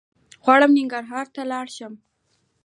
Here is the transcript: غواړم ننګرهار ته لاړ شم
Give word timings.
غواړم 0.43 0.71
ننګرهار 0.77 1.25
ته 1.35 1.41
لاړ 1.51 1.65
شم 1.75 1.93